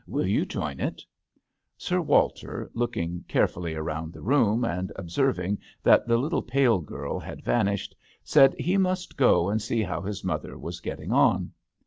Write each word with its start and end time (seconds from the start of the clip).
Will 0.07 0.25
you 0.25 0.47
join 0.47 0.79
it?" 0.79 1.03
Sir 1.77 2.01
Walter, 2.01 2.71
looking 2.73 3.23
carefully 3.27 3.75
round 3.75 4.13
the 4.13 4.21
room 4.23 4.65
and 4.65 4.91
observing 4.95 5.59
that 5.83 6.07
the 6.07 6.17
little 6.17 6.41
pale 6.41 6.79
girl 6.79 7.19
had 7.19 7.37
THE 7.37 7.41
HdTEL 7.41 7.45
d'aNGLETERRE. 7.45 7.45
2$ 7.45 7.45
vanished, 7.69 7.95
said 8.23 8.55
he 8.57 8.77
must 8.77 9.15
go 9.15 9.49
and 9.51 9.61
see 9.61 9.83
how 9.83 10.01
his 10.01 10.23
mother 10.23 10.57
was 10.57 10.79
getting 10.79 11.11
on. 11.11 11.51